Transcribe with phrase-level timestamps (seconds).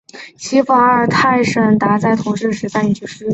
[0.35, 3.27] 其父阿尔塔什达在同治十三年去世。